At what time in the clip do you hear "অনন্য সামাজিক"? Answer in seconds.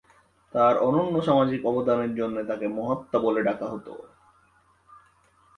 0.79-1.61